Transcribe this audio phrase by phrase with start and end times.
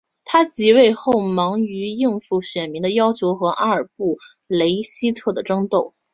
[0.25, 5.93] 他即位后忙于应付选民的要求和阿尔布雷希特的争斗。